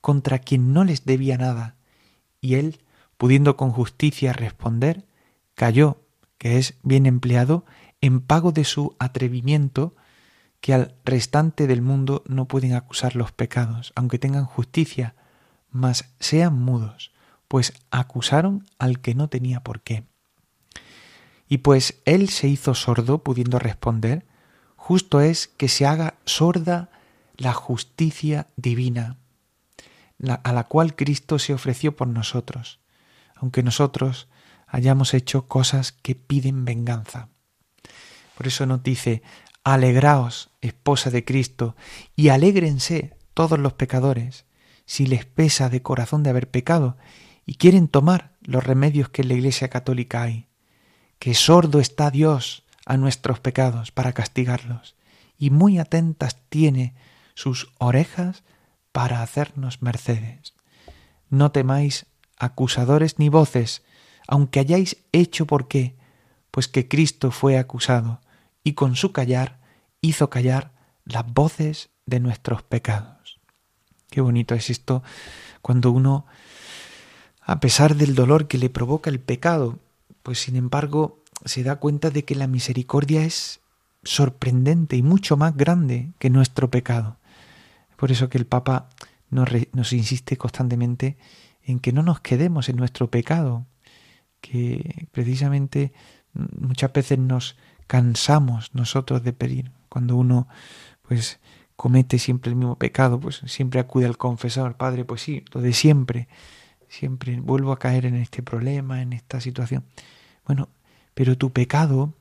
contra 0.00 0.38
quien 0.38 0.72
no 0.72 0.84
les 0.84 1.04
debía 1.04 1.36
nada, 1.36 1.76
y 2.40 2.54
él, 2.54 2.80
pudiendo 3.18 3.58
con 3.58 3.72
justicia 3.72 4.32
responder, 4.32 5.04
cayó, 5.54 6.00
que 6.38 6.56
es 6.56 6.78
bien 6.82 7.04
empleado, 7.04 7.66
en 8.00 8.22
pago 8.22 8.52
de 8.52 8.64
su 8.64 8.96
atrevimiento, 8.98 9.94
que 10.60 10.74
al 10.74 10.94
restante 11.04 11.66
del 11.66 11.82
mundo 11.82 12.22
no 12.26 12.46
pueden 12.46 12.74
acusar 12.74 13.16
los 13.16 13.32
pecados, 13.32 13.92
aunque 13.94 14.18
tengan 14.18 14.44
justicia, 14.44 15.14
mas 15.70 16.06
sean 16.18 16.58
mudos, 16.58 17.12
pues 17.48 17.72
acusaron 17.90 18.66
al 18.78 19.00
que 19.00 19.14
no 19.14 19.28
tenía 19.28 19.60
por 19.60 19.80
qué. 19.80 20.04
Y 21.48 21.58
pues 21.58 22.00
él 22.04 22.28
se 22.28 22.48
hizo 22.48 22.74
sordo, 22.74 23.18
pudiendo 23.18 23.58
responder, 23.58 24.26
justo 24.74 25.20
es 25.20 25.48
que 25.48 25.68
se 25.68 25.86
haga 25.86 26.14
sorda 26.24 26.90
la 27.36 27.52
justicia 27.52 28.48
divina, 28.56 29.18
a 30.42 30.52
la 30.52 30.64
cual 30.64 30.96
Cristo 30.96 31.38
se 31.38 31.54
ofreció 31.54 31.94
por 31.94 32.08
nosotros, 32.08 32.80
aunque 33.34 33.62
nosotros 33.62 34.28
hayamos 34.66 35.14
hecho 35.14 35.46
cosas 35.46 35.92
que 35.92 36.14
piden 36.14 36.64
venganza. 36.64 37.28
Por 38.36 38.46
eso 38.46 38.66
nos 38.66 38.82
dice, 38.82 39.22
Alegraos, 39.66 40.50
esposa 40.60 41.10
de 41.10 41.24
Cristo, 41.24 41.74
y 42.14 42.28
alégrense 42.28 43.16
todos 43.34 43.58
los 43.58 43.72
pecadores, 43.72 44.44
si 44.84 45.08
les 45.08 45.24
pesa 45.24 45.68
de 45.68 45.82
corazón 45.82 46.22
de 46.22 46.30
haber 46.30 46.48
pecado 46.48 46.96
y 47.44 47.56
quieren 47.56 47.88
tomar 47.88 48.36
los 48.42 48.62
remedios 48.62 49.08
que 49.08 49.22
en 49.22 49.28
la 49.28 49.34
Iglesia 49.34 49.68
católica 49.68 50.22
hay. 50.22 50.46
Que 51.18 51.34
sordo 51.34 51.80
está 51.80 52.12
Dios 52.12 52.62
a 52.84 52.96
nuestros 52.96 53.40
pecados 53.40 53.90
para 53.90 54.12
castigarlos, 54.12 54.94
y 55.36 55.50
muy 55.50 55.80
atentas 55.80 56.36
tiene 56.48 56.94
sus 57.34 57.72
orejas 57.78 58.44
para 58.92 59.20
hacernos 59.20 59.82
mercedes. 59.82 60.54
No 61.28 61.50
temáis 61.50 62.06
acusadores 62.38 63.18
ni 63.18 63.30
voces, 63.30 63.82
aunque 64.28 64.60
hayáis 64.60 64.98
hecho 65.10 65.44
por 65.44 65.66
qué, 65.66 65.96
pues 66.52 66.68
que 66.68 66.86
Cristo 66.86 67.32
fue 67.32 67.58
acusado 67.58 68.20
y 68.66 68.72
con 68.72 68.96
su 68.96 69.12
callar 69.12 69.60
hizo 70.00 70.28
callar 70.28 70.72
las 71.04 71.24
voces 71.32 71.90
de 72.04 72.18
nuestros 72.18 72.64
pecados. 72.64 73.38
Qué 74.10 74.20
bonito 74.20 74.56
es 74.56 74.70
esto 74.70 75.04
cuando 75.62 75.92
uno, 75.92 76.26
a 77.42 77.60
pesar 77.60 77.94
del 77.94 78.16
dolor 78.16 78.48
que 78.48 78.58
le 78.58 78.68
provoca 78.68 79.08
el 79.08 79.20
pecado, 79.20 79.78
pues 80.24 80.40
sin 80.40 80.56
embargo 80.56 81.22
se 81.44 81.62
da 81.62 81.76
cuenta 81.76 82.10
de 82.10 82.24
que 82.24 82.34
la 82.34 82.48
misericordia 82.48 83.22
es 83.22 83.60
sorprendente 84.02 84.96
y 84.96 85.02
mucho 85.02 85.36
más 85.36 85.56
grande 85.56 86.10
que 86.18 86.28
nuestro 86.28 86.68
pecado. 86.68 87.18
Por 87.94 88.10
eso 88.10 88.28
que 88.28 88.38
el 88.38 88.46
Papa 88.46 88.88
nos, 89.30 89.48
nos 89.74 89.92
insiste 89.92 90.36
constantemente 90.36 91.18
en 91.62 91.78
que 91.78 91.92
no 91.92 92.02
nos 92.02 92.18
quedemos 92.18 92.68
en 92.68 92.74
nuestro 92.74 93.12
pecado, 93.12 93.64
que 94.40 95.06
precisamente 95.12 95.92
muchas 96.34 96.92
veces 96.92 97.20
nos 97.20 97.56
cansamos 97.86 98.74
nosotros 98.74 99.22
de 99.22 99.32
pedir. 99.32 99.72
Cuando 99.88 100.16
uno 100.16 100.48
pues 101.02 101.40
comete 101.76 102.18
siempre 102.18 102.50
el 102.50 102.56
mismo 102.56 102.76
pecado, 102.76 103.20
pues 103.20 103.42
siempre 103.46 103.80
acude 103.80 104.06
al 104.06 104.16
confesor, 104.16 104.76
Padre, 104.76 105.04
pues 105.04 105.22
sí, 105.22 105.44
lo 105.52 105.60
de 105.60 105.72
siempre, 105.72 106.28
siempre 106.88 107.38
vuelvo 107.40 107.72
a 107.72 107.78
caer 107.78 108.06
en 108.06 108.16
este 108.16 108.42
problema, 108.42 109.02
en 109.02 109.12
esta 109.12 109.40
situación. 109.40 109.84
Bueno, 110.46 110.68
pero 111.14 111.36
tu 111.36 111.52
pecado 111.52 112.14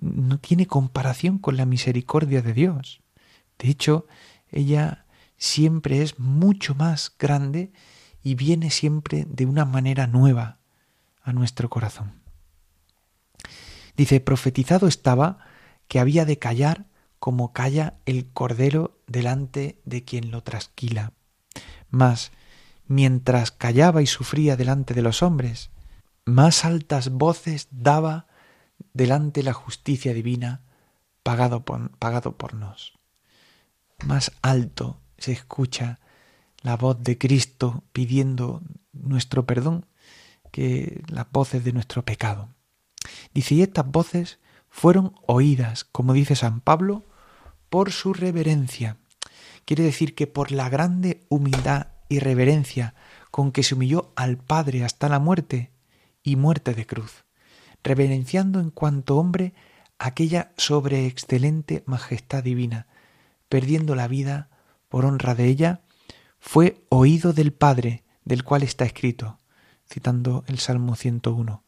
no 0.00 0.38
tiene 0.38 0.66
comparación 0.66 1.38
con 1.38 1.56
la 1.56 1.66
misericordia 1.66 2.42
de 2.42 2.52
Dios. 2.52 3.02
De 3.58 3.68
hecho, 3.68 4.06
ella 4.50 5.04
siempre 5.36 6.02
es 6.02 6.18
mucho 6.18 6.74
más 6.74 7.12
grande 7.18 7.72
y 8.22 8.34
viene 8.34 8.70
siempre 8.70 9.26
de 9.28 9.46
una 9.46 9.64
manera 9.64 10.06
nueva 10.06 10.58
a 11.22 11.32
nuestro 11.32 11.68
corazón. 11.68 12.21
Dice, 13.96 14.20
profetizado 14.20 14.86
estaba 14.86 15.38
que 15.88 16.00
había 16.00 16.24
de 16.24 16.38
callar 16.38 16.86
como 17.18 17.52
calla 17.52 17.94
el 18.06 18.26
cordero 18.32 18.98
delante 19.06 19.80
de 19.84 20.04
quien 20.04 20.30
lo 20.30 20.42
trasquila. 20.42 21.12
Mas, 21.90 22.32
mientras 22.88 23.52
callaba 23.52 24.02
y 24.02 24.06
sufría 24.06 24.56
delante 24.56 24.94
de 24.94 25.02
los 25.02 25.22
hombres, 25.22 25.70
más 26.24 26.64
altas 26.64 27.10
voces 27.10 27.68
daba 27.70 28.26
delante 28.92 29.42
la 29.42 29.52
justicia 29.52 30.14
divina 30.14 30.62
pagado 31.22 31.64
por, 31.64 31.90
pagado 31.98 32.36
por 32.36 32.54
nos. 32.54 32.98
Más 34.04 34.32
alto 34.42 35.00
se 35.18 35.32
escucha 35.32 36.00
la 36.62 36.76
voz 36.76 37.02
de 37.02 37.18
Cristo 37.18 37.84
pidiendo 37.92 38.62
nuestro 38.92 39.46
perdón 39.46 39.86
que 40.50 41.02
las 41.08 41.30
voces 41.30 41.64
de 41.64 41.72
nuestro 41.72 42.04
pecado. 42.04 42.48
Dice, 43.34 43.54
y 43.54 43.62
estas 43.62 43.90
voces 43.90 44.38
fueron 44.68 45.14
oídas, 45.26 45.84
como 45.84 46.12
dice 46.12 46.36
San 46.36 46.60
Pablo, 46.60 47.04
por 47.68 47.92
su 47.92 48.12
reverencia. 48.12 48.96
Quiere 49.64 49.84
decir 49.84 50.14
que 50.14 50.26
por 50.26 50.50
la 50.50 50.68
grande 50.68 51.24
humildad 51.28 51.88
y 52.08 52.18
reverencia 52.18 52.94
con 53.30 53.52
que 53.52 53.62
se 53.62 53.74
humilló 53.74 54.12
al 54.16 54.36
Padre 54.36 54.84
hasta 54.84 55.08
la 55.08 55.18
muerte 55.18 55.70
y 56.22 56.36
muerte 56.36 56.74
de 56.74 56.86
cruz, 56.86 57.24
reverenciando 57.82 58.60
en 58.60 58.70
cuanto 58.70 59.16
hombre 59.16 59.54
aquella 59.98 60.52
sobreexcelente 60.56 61.82
majestad 61.86 62.42
divina, 62.42 62.86
perdiendo 63.48 63.94
la 63.94 64.08
vida 64.08 64.50
por 64.88 65.04
honra 65.04 65.34
de 65.34 65.46
ella, 65.46 65.80
fue 66.38 66.84
oído 66.88 67.32
del 67.32 67.52
Padre, 67.52 68.04
del 68.24 68.44
cual 68.44 68.62
está 68.62 68.84
escrito, 68.84 69.38
citando 69.88 70.44
el 70.46 70.58
Salmo 70.58 70.96
101, 70.96 71.62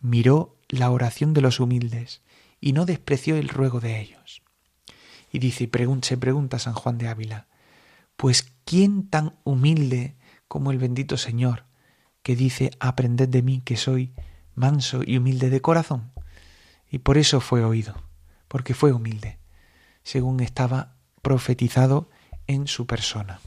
miró 0.00 0.57
la 0.68 0.90
oración 0.90 1.34
de 1.34 1.40
los 1.40 1.60
humildes 1.60 2.22
y 2.60 2.72
no 2.72 2.86
despreció 2.86 3.36
el 3.36 3.48
ruego 3.48 3.80
de 3.80 4.00
ellos. 4.00 4.42
Y 5.32 5.38
dice, 5.38 5.70
se 6.02 6.16
pregunta 6.16 6.58
San 6.58 6.74
Juan 6.74 6.98
de 6.98 7.08
Ávila, 7.08 7.46
pues 8.16 8.52
¿quién 8.64 9.08
tan 9.08 9.36
humilde 9.44 10.16
como 10.48 10.70
el 10.70 10.78
bendito 10.78 11.16
Señor, 11.16 11.64
que 12.22 12.34
dice, 12.34 12.70
aprended 12.80 13.28
de 13.28 13.42
mí 13.42 13.62
que 13.64 13.76
soy 13.76 14.12
manso 14.54 15.02
y 15.06 15.18
humilde 15.18 15.50
de 15.50 15.60
corazón? 15.60 16.10
Y 16.90 16.98
por 16.98 17.18
eso 17.18 17.40
fue 17.40 17.62
oído, 17.62 17.94
porque 18.48 18.74
fue 18.74 18.92
humilde, 18.92 19.38
según 20.02 20.40
estaba 20.40 20.94
profetizado 21.22 22.08
en 22.46 22.66
su 22.66 22.86
persona. 22.86 23.40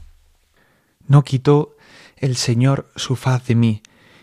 No 1.06 1.24
quitó 1.24 1.76
el 2.16 2.36
Señor 2.36 2.90
su 2.94 3.16
faz 3.16 3.46
de 3.46 3.56
mí, 3.56 3.82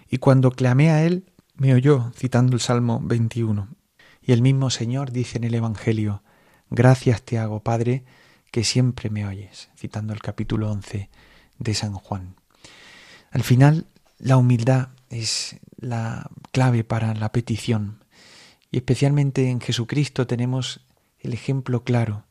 y 0.10 0.18
cuando 0.18 0.51
clamé 0.51 0.89
a 0.89 1.03
Él, 1.03 1.28
me 1.60 1.74
oyó, 1.74 2.12
citando 2.16 2.56
el 2.56 2.62
Salmo 2.62 3.01
21. 3.04 3.68
Y 4.22 4.32
el 4.32 4.42
mismo 4.42 4.70
Señor 4.70 5.12
dice 5.12 5.38
en 5.38 5.44
el 5.44 5.54
Evangelio, 5.54 6.24
Gracias 6.70 7.22
te 7.22 7.38
hago, 7.38 7.60
Padre, 7.62 8.06
que 8.50 8.63
siempre 8.63 9.10
me 9.10 9.25
oyes, 9.25 9.70
citando 9.75 10.13
el 10.13 10.22
capítulo 10.22 10.72
11 10.72 11.10
de 11.58 11.74
San 11.74 11.94
Juan. 11.94 12.36
Al 13.32 13.44
final, 13.44 13.88
la 14.20 14.38
humildad 14.38 14.89
es 15.10 15.58
la 15.78 16.30
clave 16.51 16.86
para 16.86 17.13
la 17.13 17.34
petición, 17.34 18.04
y 18.72 18.78
especialmente 18.78 19.50
en 19.50 19.60
Jesucristo 19.60 20.28
tenemos 20.28 20.86
el 21.20 21.34
ejemplo 21.34 21.84
claro 21.84 22.24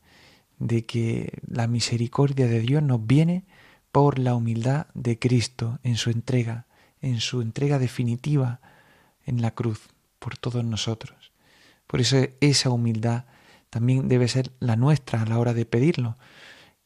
de 0.57 0.85
que 0.85 1.39
la 1.47 1.67
misericordia 1.67 2.47
de 2.47 2.61
Dios 2.61 2.81
nos 2.81 3.05
viene 3.05 3.45
por 3.91 4.17
la 4.17 4.33
humildad 4.33 4.87
de 4.95 5.19
Cristo 5.19 5.79
en 5.83 5.97
su 5.97 6.09
entrega, 6.09 6.65
en 7.01 7.21
su 7.21 7.41
entrega 7.41 7.77
definitiva 7.77 8.59
en 9.25 9.41
la 9.41 9.51
cruz 9.51 9.89
por 10.19 10.37
todos 10.37 10.63
nosotros. 10.63 11.31
Por 11.87 12.01
eso 12.01 12.17
esa 12.41 12.69
humildad 12.69 13.25
también 13.69 14.07
debe 14.07 14.27
ser 14.27 14.51
la 14.59 14.75
nuestra 14.75 15.21
a 15.21 15.25
la 15.25 15.39
hora 15.39 15.53
de 15.53 15.65
pedirlo. 15.65 16.17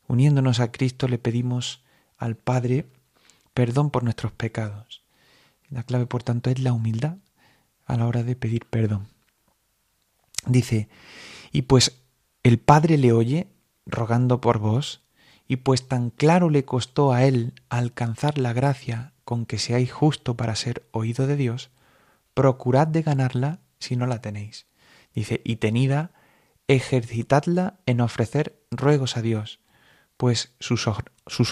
Uniéndonos 0.08 0.60
a 0.60 0.72
Cristo 0.72 1.08
le 1.08 1.18
pedimos 1.18 1.82
al 2.18 2.36
Padre 2.36 2.86
perdón 3.54 3.90
por 3.90 4.04
nuestros 4.04 4.32
pecados. 4.32 5.04
La 5.70 5.84
clave, 5.84 6.06
por 6.06 6.24
tanto, 6.24 6.50
es 6.50 6.60
la 6.60 6.74
humildad 6.74 7.18
a 7.86 7.98
la 7.98 8.08
hora 8.08 8.24
de 8.24 8.36
pedir 8.36 8.66
perdón. 8.66 9.08
Dice, 10.46 10.90
y 11.52 11.64
pues 11.64 12.00
el 12.44 12.60
Padre 12.60 12.98
le 12.98 13.14
oye 13.14 13.48
rogando 13.86 14.42
por 14.42 14.60
vos, 14.60 15.02
y 15.48 15.58
pues 15.58 15.88
tan 15.88 16.10
claro 16.10 16.50
le 16.50 16.66
costó 16.66 17.12
a 17.12 17.26
él 17.26 17.54
alcanzar 17.70 18.38
la 18.38 18.54
gracia 18.54 19.14
con 19.26 19.46
que 19.46 19.60
seáis 19.60 19.92
justo 19.92 20.36
para 20.36 20.56
ser 20.56 20.88
oído 20.92 21.28
de 21.28 21.36
Dios, 21.36 21.70
procurad 22.34 22.88
de 22.88 23.02
ganarla 23.02 23.60
si 23.80 23.96
no 23.96 24.08
la 24.08 24.22
tenéis. 24.22 24.68
Dice, 25.14 25.42
y 25.44 25.58
tenida, 25.58 26.12
ejercitadla 26.68 27.80
en 27.86 28.02
ofrecer 28.02 28.64
ruegos 28.72 29.18
a 29.18 29.22
Dios, 29.22 29.60
pues 30.18 30.56
sus, 30.60 30.88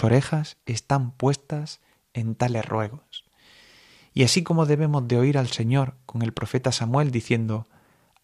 orejas 0.04 0.56
están 0.66 1.12
puestas 1.12 1.80
en 2.14 2.34
tales 2.34 2.64
ruegos. 2.64 3.24
Y 4.14 4.24
así 4.24 4.42
como 4.42 4.66
debemos 4.66 5.06
de 5.08 5.18
oír 5.18 5.38
al 5.38 5.48
Señor 5.48 5.96
con 6.06 6.22
el 6.22 6.32
profeta 6.32 6.72
Samuel 6.72 7.10
diciendo, 7.10 7.66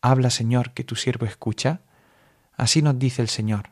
Habla 0.01 0.31
Señor, 0.31 0.73
que 0.73 0.85
tu 0.85 0.97
siervo 0.97 1.27
escucha, 1.27 1.83
así 2.57 2.83
nos 2.83 2.99
dice 2.99 3.23
el 3.23 3.29
Señor, 3.29 3.71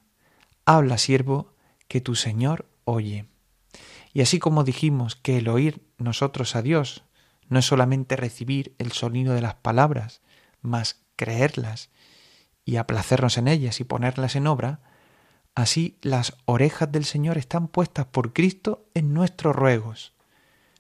Habla 0.65 0.99
siervo, 0.99 1.55
que 1.89 2.01
tu 2.01 2.15
Señor 2.15 2.67
oye. 2.85 3.27
Y 4.13 4.23
así 4.23 4.39
como 4.39 4.65
dijimos 4.65 5.15
que 5.15 5.39
el 5.39 5.49
oír 5.49 5.87
nosotros 5.99 6.57
a 6.57 6.63
Dios 6.63 7.05
no 7.49 7.59
es 7.59 7.67
solamente 7.67 8.17
recibir 8.17 8.75
el 8.79 8.93
sonido 8.93 9.35
de 9.35 9.41
las 9.41 9.55
palabras, 9.55 10.21
mas 10.63 11.03
creerlas 11.17 11.91
y 12.65 12.77
aplacernos 12.77 13.39
en 13.39 13.49
ellas 13.49 13.81
y 13.81 13.85
ponerlas 13.85 14.37
en 14.37 14.47
obra, 14.47 14.81
así 15.55 15.97
las 16.03 16.37
orejas 16.45 16.91
del 16.91 17.05
Señor 17.05 17.39
están 17.39 17.69
puestas 17.69 18.07
por 18.07 18.33
Cristo 18.33 18.87
en 18.95 19.15
nuestros 19.15 19.55
ruegos, 19.55 20.13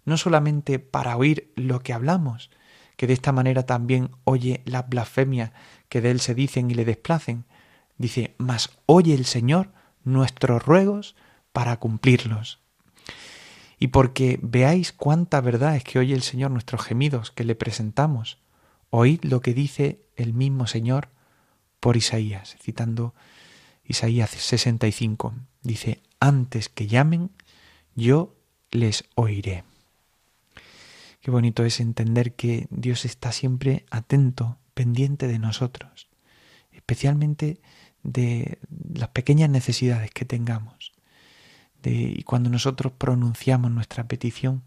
no 0.04 0.16
solamente 0.16 0.78
para 0.78 1.16
oír 1.16 1.52
lo 1.56 1.80
que 1.80 1.92
hablamos, 1.92 2.50
que 2.96 3.06
de 3.06 3.12
esta 3.12 3.32
manera 3.32 3.64
también 3.64 4.10
oye 4.24 4.62
las 4.64 4.88
blasfemias 4.88 5.52
que 5.88 6.00
de 6.00 6.10
Él 6.10 6.20
se 6.20 6.34
dicen 6.34 6.70
y 6.70 6.74
le 6.74 6.84
desplacen, 6.84 7.44
dice, 7.98 8.34
mas 8.38 8.70
oye 8.86 9.14
el 9.14 9.26
Señor 9.26 9.72
nuestros 10.02 10.64
ruegos 10.64 11.16
para 11.52 11.78
cumplirlos 11.78 12.65
y 13.78 13.88
porque 13.88 14.38
veáis 14.42 14.92
cuánta 14.92 15.40
verdad 15.40 15.76
es 15.76 15.84
que 15.84 15.98
oye 15.98 16.14
el 16.14 16.22
Señor 16.22 16.50
nuestros 16.50 16.82
gemidos 16.82 17.30
que 17.30 17.44
le 17.44 17.54
presentamos. 17.54 18.38
Oíd 18.90 19.22
lo 19.22 19.40
que 19.40 19.52
dice 19.52 20.00
el 20.16 20.32
mismo 20.32 20.66
Señor 20.66 21.08
por 21.80 21.96
Isaías, 21.96 22.56
citando 22.60 23.14
Isaías 23.84 24.30
65. 24.30 25.34
Dice, 25.62 26.00
antes 26.20 26.68
que 26.68 26.86
llamen, 26.86 27.30
yo 27.94 28.34
les 28.70 29.04
oiré. 29.14 29.64
Qué 31.20 31.30
bonito 31.30 31.64
es 31.64 31.80
entender 31.80 32.34
que 32.34 32.68
Dios 32.70 33.04
está 33.04 33.32
siempre 33.32 33.84
atento, 33.90 34.58
pendiente 34.74 35.26
de 35.26 35.38
nosotros, 35.38 36.08
especialmente 36.72 37.60
de 38.02 38.58
las 38.94 39.08
pequeñas 39.08 39.50
necesidades 39.50 40.12
que 40.12 40.24
tengamos 40.24 40.95
y 41.82 42.22
cuando 42.24 42.50
nosotros 42.50 42.92
pronunciamos 42.92 43.70
nuestra 43.70 44.08
petición, 44.08 44.64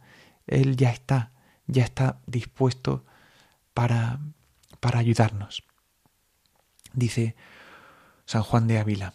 Él 0.48 0.78
ya 0.78 0.90
está, 0.90 1.32
ya 1.68 1.84
está 1.84 2.20
dispuesto 2.26 3.04
para, 3.74 4.20
para 4.80 5.00
ayudarnos. 5.00 5.64
Dice 6.94 7.36
San 8.26 8.44
Juan 8.44 8.68
de 8.68 8.80
Ávila, 8.80 9.14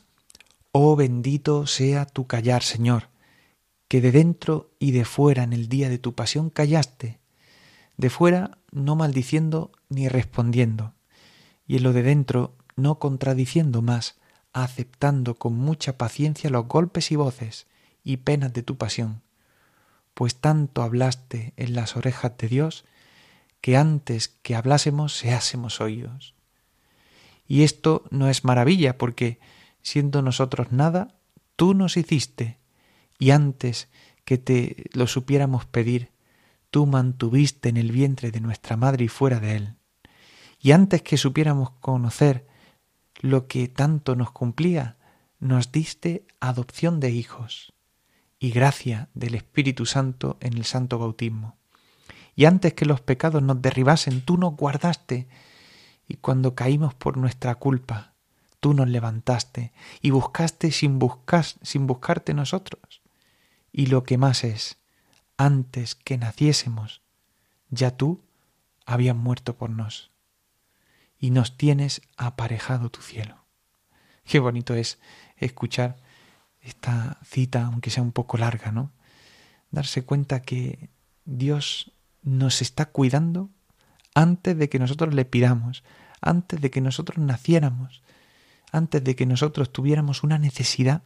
Oh 0.73 0.97
bendito 0.97 1.67
sea 1.67 2.05
tu 2.05 2.27
callar, 2.27 2.63
Señor, 2.63 3.09
que 3.89 4.01
de 4.01 4.13
dentro 4.13 4.71
y 4.79 4.91
de 4.91 5.05
fuera 5.05 5.45
en 5.45 5.53
el 5.53 5.69
día 5.69 5.89
de 5.89 5.99
tu 5.99 6.15
pasión 6.15 6.51
callaste, 6.51 7.21
de 7.97 8.11
fuera 8.11 8.59
no 8.71 8.97
maldiciendo 8.97 9.71
ni 9.89 10.09
respondiendo, 10.09 10.95
y 11.67 11.77
en 11.77 11.85
lo 11.85 11.93
de 11.93 12.03
dentro 12.03 12.57
no 12.77 12.99
contradiciendo 12.99 13.83
más, 13.83 14.17
aceptando 14.53 15.37
con 15.37 15.55
mucha 15.55 15.97
paciencia 15.97 16.51
los 16.51 16.67
golpes 16.67 17.13
y 17.13 17.17
voces 17.17 17.67
y 18.05 18.19
penas 18.19 18.53
de 18.53 18.63
tu 18.63 18.77
pasión, 18.77 19.23
pues 20.13 20.37
tanto 20.37 20.83
hablaste 20.83 21.55
en 21.57 21.75
las 21.75 21.97
orejas 21.97 22.37
de 22.39 22.49
Dios, 22.49 22.85
que 23.61 23.77
antes 23.77 24.29
que 24.29 24.55
hablásemos 24.55 25.17
seásemos 25.17 25.81
oídos. 25.81 26.35
Y 27.49 27.63
esto 27.63 28.05
no 28.11 28.29
es 28.29 28.45
maravilla, 28.45 28.99
porque, 28.99 29.41
siendo 29.83 30.23
nosotros 30.23 30.71
nada, 30.71 31.17
tú 31.57 31.75
nos 31.75 31.97
hiciste, 31.97 32.59
y 33.19 33.31
antes 33.31 33.89
que 34.25 34.39
te 34.39 34.85
lo 34.93 35.07
supiéramos 35.07 35.65
pedir, 35.67 36.13
tú 36.71 36.87
mantuviste 36.87 37.69
en 37.71 37.77
el 37.77 37.91
vientre 37.91 38.31
de 38.31 38.41
nuestra 38.41 38.77
madre 38.77 39.05
y 39.05 39.09
fuera 39.09 39.41
de 39.41 39.57
él. 39.57 39.75
Y 40.61 40.73
antes 40.73 41.03
que 41.03 41.17
supiéramos 41.17 41.71
conocer 41.81 42.47
lo 43.21 43.47
que 43.47 43.69
tanto 43.69 44.17
nos 44.17 44.31
cumplía, 44.31 44.97
nos 45.39 45.73
diste 45.73 46.27
adopción 46.41 47.01
de 47.01 47.11
hijos 47.11 47.74
y 48.45 48.51
gracia 48.51 49.09
del 49.15 49.37
Espíritu 49.37 49.87
Santo 49.87 50.37
en 50.41 50.53
el 50.53 50.67
santo 50.67 50.99
bautismo. 50.99 51.57
Y 52.37 52.45
antes 52.45 52.75
que 52.75 52.85
los 52.85 53.01
pecados 53.01 53.43
nos 53.43 53.63
derribasen, 53.63 54.21
tú 54.21 54.37
nos 54.37 54.55
guardaste, 54.55 55.29
y 56.07 56.17
cuando 56.17 56.55
caímos 56.55 56.93
por 56.93 57.17
nuestra 57.17 57.55
culpa, 57.55 58.13
tú 58.61 58.75
nos 58.75 58.87
levantaste 58.87 59.73
y 60.03 60.11
buscaste 60.11 60.73
sin, 60.73 60.99
buscar, 60.99 61.47
sin 61.63 61.87
buscarte 61.87 62.35
nosotros. 62.35 63.01
Y 63.73 63.87
lo 63.87 64.05
que 64.05 64.19
más 64.19 64.45
es, 64.45 64.77
antes 65.39 65.95
que 65.95 66.19
naciésemos, 66.19 67.01
ya 67.71 67.97
tú 67.97 68.21
habías 68.85 69.17
muerto 69.17 69.57
por 69.57 69.71
nos 69.71 70.11
y 71.19 71.31
nos 71.31 71.57
tienes 71.57 72.03
aparejado 72.19 72.91
tu 72.91 73.01
cielo. 73.01 73.39
Qué 74.27 74.39
bonito 74.39 74.75
es 74.75 74.99
escuchar 75.39 75.97
esta 76.65 77.19
cita, 77.25 77.67
aunque 77.67 77.91
sea 77.91 78.03
un 78.03 78.13
poco 78.13 78.39
larga, 78.39 78.73
¿no? 78.73 78.91
Darse 79.71 80.05
cuenta 80.05 80.43
que 80.43 80.91
Dios 81.25 81.93
nos 82.23 82.63
está 82.63 82.87
cuidando 82.87 83.51
antes 84.15 84.57
de 84.57 84.69
que 84.69 84.79
nosotros 84.79 85.15
le 85.15 85.25
pidamos, 85.25 85.85
antes 86.21 86.61
de 86.61 86.71
que 86.71 86.81
nosotros 86.81 87.19
naciéramos, 87.19 88.03
antes 88.73 89.05
de 89.05 89.15
que 89.15 89.27
nosotros 89.27 89.73
tuviéramos 89.73 90.23
una 90.23 90.39
necesidad, 90.39 91.03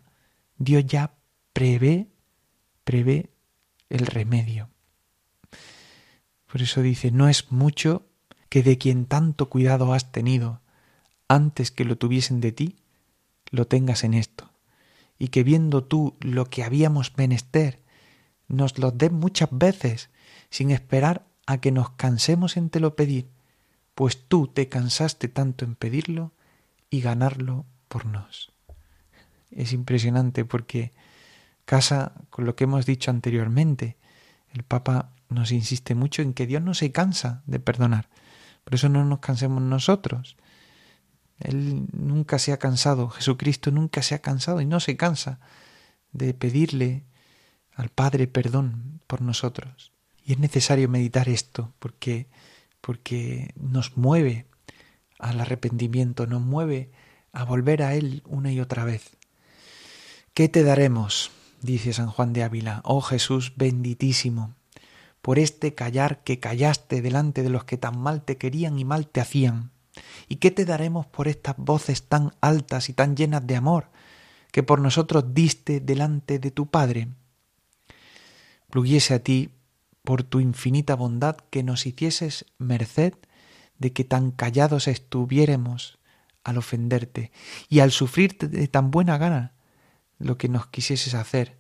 Dios 0.59 0.87
ya 0.87 1.15
prevé, 1.53 2.09
prevé 2.85 3.31
el 3.89 4.07
remedio. 4.07 4.71
Por 6.51 6.63
eso 6.63 6.81
dice, 6.83 7.11
no 7.11 7.29
es 7.29 7.51
mucho 7.53 8.07
que 8.49 8.63
de 8.63 8.79
quien 8.79 9.07
tanto 9.07 9.51
cuidado 9.51 9.93
has 9.93 10.13
tenido 10.13 10.63
antes 11.29 11.71
que 11.71 11.85
lo 11.85 11.97
tuviesen 11.97 12.41
de 12.41 12.53
ti, 12.53 12.77
lo 13.51 13.67
tengas 13.67 14.05
en 14.05 14.15
esto, 14.15 14.48
y 15.19 15.29
que 15.29 15.43
viendo 15.43 15.85
tú 15.85 16.17
lo 16.21 16.47
que 16.47 16.65
habíamos 16.65 17.17
menester, 17.17 17.81
nos 18.47 18.79
lo 18.79 18.91
des 18.91 19.13
muchas 19.13 19.49
veces, 19.53 20.11
sin 20.51 20.71
esperar 20.71 21.27
a 21.47 21.61
que 21.61 21.73
nos 21.73 21.91
cansemos 21.91 22.57
en 22.57 22.71
te 22.71 22.81
lo 22.81 22.95
pedir, 22.97 23.29
pues 23.95 24.25
tú 24.29 24.47
te 24.47 24.69
cansaste 24.69 25.29
tanto 25.29 25.65
en 25.65 25.75
pedirlo 25.75 26.33
y 26.91 27.01
ganarlo 27.01 27.67
por 27.89 28.07
nos. 28.07 28.53
Es 29.51 29.73
impresionante 29.73 30.45
porque 30.45 30.93
casa 31.65 32.13
con 32.31 32.45
lo 32.45 32.55
que 32.55 32.65
hemos 32.65 32.87
dicho 32.87 33.11
anteriormente. 33.11 33.97
El 34.53 34.63
Papa 34.63 35.11
nos 35.29 35.53
insiste 35.53 35.95
mucho 35.95 36.23
en 36.23 36.33
que 36.33 36.47
Dios 36.47 36.63
no 36.63 36.75
se 36.75 36.93
cansa 36.93 37.43
de 37.47 37.61
perdonar, 37.61 38.09
por 38.65 38.75
eso 38.75 38.89
no 38.89 39.05
nos 39.05 39.19
cansemos 39.19 39.63
nosotros. 39.63 40.37
Él 41.41 41.87
nunca 41.93 42.39
se 42.39 42.53
ha 42.53 42.59
cansado, 42.59 43.11
Jesucristo 43.11 43.71
nunca 43.71 44.03
se 44.03 44.15
ha 44.15 44.21
cansado 44.21 44.61
y 44.61 44.67
no 44.67 44.81
se 44.81 44.97
cansa 44.97 45.41
de 46.13 46.35
pedirle 46.35 47.05
al 47.75 47.91
Padre 47.91 48.27
perdón 48.27 49.01
por 49.07 49.23
nosotros. 49.23 49.93
Y 50.25 50.33
es 50.33 50.39
necesario 50.39 50.89
meditar 50.89 51.29
esto 51.29 51.73
porque 51.79 52.27
porque 52.81 53.53
nos 53.57 53.97
mueve 53.97 54.47
al 55.19 55.41
arrepentimiento, 55.41 56.27
nos 56.27 56.43
mueve 56.43 56.91
a 57.33 57.45
volver 57.45 57.83
a 57.83 57.95
él 57.95 58.23
una 58.27 58.53
y 58.53 58.61
otra 58.61 58.85
vez. 58.85 59.17
¿Qué 60.35 60.49
te 60.49 60.63
daremos? 60.63 61.31
dice 61.61 61.93
San 61.93 62.07
Juan 62.07 62.33
de 62.33 62.45
Ávila, 62.45 62.81
oh 62.85 63.01
Jesús 63.01 63.53
benditísimo, 63.57 64.55
por 65.23 65.41
este 65.41 65.75
callar 65.75 66.23
que 66.23 66.39
callaste 66.39 67.03
delante 67.03 67.43
de 67.43 67.51
los 67.51 67.65
que 67.65 67.77
tan 67.77 67.99
mal 67.99 68.23
te 68.23 68.37
querían 68.39 68.79
y 68.79 68.85
mal 68.85 69.09
te 69.09 69.21
hacían? 69.21 69.73
¿Y 70.29 70.37
qué 70.37 70.51
te 70.51 70.65
daremos 70.65 71.07
por 71.07 71.29
estas 71.29 71.57
voces 71.57 72.03
tan 72.03 72.33
altas 72.41 72.89
y 72.89 72.93
tan 72.93 73.17
llenas 73.17 73.47
de 73.47 73.57
amor 73.57 73.91
que 74.53 74.63
por 74.63 74.81
nosotros 74.81 75.35
diste 75.35 75.81
delante 75.81 76.39
de 76.39 76.51
tu 76.51 76.67
Padre? 76.67 77.09
Pluguiese 78.71 79.15
a 79.15 79.19
ti, 79.21 79.51
por 80.03 80.23
tu 80.23 80.41
infinita 80.41 80.95
bondad, 80.95 81.37
que 81.51 81.63
nos 81.63 81.87
hicieses 81.87 82.47
merced 82.59 83.15
de 83.79 83.93
que 83.93 84.05
tan 84.05 84.31
callados 84.31 84.89
estuviéramos 84.89 85.99
al 86.45 86.59
ofenderte 86.59 87.31
y 87.69 87.81
al 87.81 87.93
sufrirte 87.93 88.49
de 88.49 88.69
tan 88.69 88.91
buena 88.91 89.19
gana 89.19 89.55
lo 90.19 90.37
que 90.37 90.49
nos 90.49 90.67
quisieses 90.67 91.15
hacer, 91.15 91.59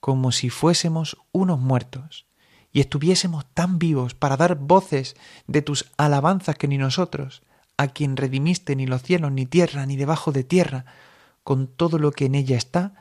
como 0.00 0.32
si 0.32 0.50
fuésemos 0.50 1.18
unos 1.32 1.60
muertos 1.60 2.26
y 2.72 2.80
estuviésemos 2.80 3.44
tan 3.52 3.78
vivos 3.78 4.14
para 4.14 4.36
dar 4.36 4.56
voces 4.56 5.16
de 5.46 5.62
tus 5.62 5.90
alabanzas 5.96 6.56
que 6.56 6.68
ni 6.68 6.78
nosotros, 6.78 7.42
a 7.80 7.88
quien 7.88 8.18
redimiste 8.18 8.76
ni 8.76 8.86
los 8.86 9.02
cielos, 9.02 9.32
ni 9.32 9.46
tierra, 9.46 9.86
ni 9.86 9.96
debajo 9.96 10.32
de 10.32 10.44
tierra, 10.44 10.84
con 11.42 11.66
todo 11.66 11.98
lo 11.98 12.12
que 12.12 12.26
en 12.26 12.34
ella 12.34 12.58
está, 12.58 12.92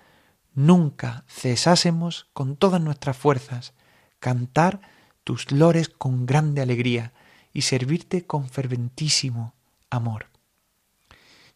nunca 0.56 1.26
cesásemos 1.28 2.30
con 2.32 2.56
todas 2.56 2.82
nuestras 2.82 3.18
fuerzas 3.18 3.74
cantar 4.20 4.80
tus 5.26 5.52
lores 5.52 5.90
con 5.90 6.26
grande 6.26 6.62
alegría 6.62 7.12
y 7.52 7.64
servirte 7.64 8.26
con 8.26 8.48
ferventísimo 8.48 9.54
amor. 9.90 10.28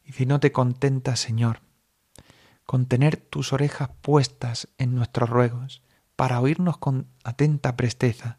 Y 0.03 0.11
si 0.11 0.25
no 0.25 0.41
te 0.41 0.51
contentas, 0.51 1.21
Señor, 1.21 1.61
con 2.65 2.87
tener 2.87 3.15
tus 3.15 3.53
orejas 3.53 3.89
puestas 4.01 4.67
en 4.77 4.95
nuestros 4.95 5.29
ruegos, 5.29 5.81
para 6.17 6.41
oírnos 6.41 6.77
con 6.77 7.07
atenta 7.23 7.77
presteza, 7.77 8.37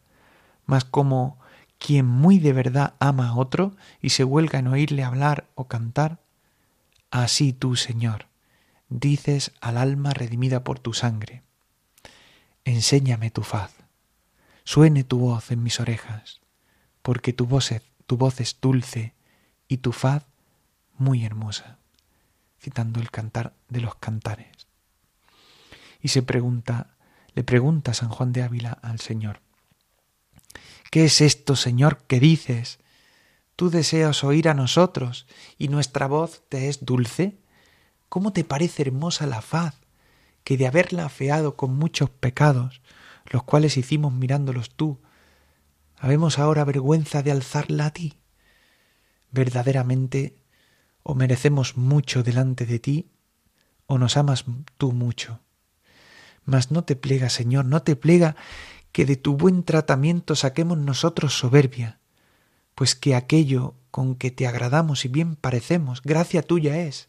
mas 0.67 0.85
como 0.85 1.39
quien 1.85 2.07
muy 2.07 2.39
de 2.39 2.55
verdad 2.55 2.95
ama 2.99 3.29
a 3.29 3.35
otro 3.35 3.77
y 4.01 4.09
se 4.09 4.25
huelga 4.25 4.59
en 4.59 4.69
oírle 4.69 5.05
hablar 5.05 5.51
o 5.55 5.69
cantar, 5.69 6.19
así 7.11 7.53
tú, 7.53 7.77
Señor, 7.77 8.27
dices 8.89 9.53
al 9.61 9.77
alma 9.77 10.15
redimida 10.15 10.65
por 10.65 10.79
tu 10.79 10.95
sangre, 10.95 11.43
enséñame 12.65 13.31
tu 13.31 13.43
faz, 13.43 13.75
suene 14.65 15.05
tu 15.05 15.19
voz 15.19 15.51
en 15.51 15.63
mis 15.63 15.79
orejas, 15.79 16.41
porque 17.03 17.35
tu 17.35 17.45
voz, 17.45 17.71
es, 17.71 17.83
tu 18.07 18.17
voz 18.17 18.41
es 18.41 18.57
dulce 18.63 19.13
y 19.69 19.77
tu 19.77 19.93
faz 19.93 20.25
muy 20.97 21.27
hermosa, 21.27 21.77
citando 22.59 22.99
el 22.99 23.11
cantar 23.11 23.53
de 23.69 23.83
los 23.83 23.97
cantares. 23.97 24.69
Y 26.01 26.09
se 26.09 26.23
pregunta, 26.23 26.97
le 27.35 27.45
pregunta 27.45 27.93
San 27.93 28.09
Juan 28.09 28.33
de 28.33 28.43
Ávila 28.43 28.73
al 28.81 29.01
Señor. 29.01 29.44
¿Qué 30.95 31.07
es 31.07 31.21
esto, 31.21 31.57
Señor, 31.57 32.05
que 32.07 32.21
dices? 32.21 32.79
¿Tú 33.57 33.69
deseas 33.69 34.23
oír 34.23 34.49
a 34.49 34.55
nosotros 34.55 35.27
y 35.59 35.67
nuestra 35.67 36.07
voz 36.07 36.45
te 36.49 36.69
es 36.69 36.85
dulce? 36.85 37.37
¿Cómo 38.09 38.33
te 38.33 38.45
parece 38.45 38.83
hermosa 38.83 39.27
la 39.27 39.43
faz, 39.43 39.75
que 40.45 40.57
de 40.57 40.69
haberla 40.69 41.07
afeado 41.07 41.57
con 41.57 41.77
muchos 41.77 42.11
pecados, 42.11 42.81
los 43.29 43.43
cuales 43.43 43.77
hicimos 43.77 44.13
mirándolos 44.13 44.71
tú, 44.71 45.01
habemos 45.99 46.39
ahora 46.39 46.63
vergüenza 46.63 47.25
de 47.25 47.33
alzarla 47.33 47.87
a 47.87 47.93
ti? 47.93 48.21
Verdaderamente, 49.33 50.37
o 51.03 51.17
merecemos 51.17 51.77
mucho 51.77 52.23
delante 52.23 52.67
de 52.67 52.79
ti, 52.79 53.11
o 53.87 53.99
nos 53.99 54.17
amas 54.17 54.45
tú 54.77 54.93
mucho. 54.93 55.41
Mas 56.45 56.71
no 56.71 56.85
te 56.85 56.95
plega, 56.95 57.31
Señor, 57.31 57.65
no 57.65 57.83
te 57.83 57.97
plega 57.97 58.37
que 58.95 59.05
de 59.05 59.17
tu 59.17 59.37
buen 59.37 59.65
tratamiento 59.65 60.37
saquemos 60.37 60.79
nosotros 60.79 61.37
soberbia, 61.37 61.99
pues 62.77 62.95
que 62.95 63.17
aquello 63.17 63.75
con 63.91 64.15
que 64.15 64.31
te 64.31 64.47
agradamos 64.47 65.05
y 65.05 65.09
bien 65.09 65.35
parecemos, 65.35 66.01
gracia 66.01 66.43
tuya 66.43 66.79
es, 66.79 67.09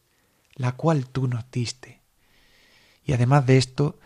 la 0.56 0.72
cual 0.72 1.06
tú 1.06 1.28
nos 1.28 1.46
diste. 1.52 2.02
Y 3.04 3.14
además 3.14 3.46
de 3.46 3.58
esto, 3.58 4.00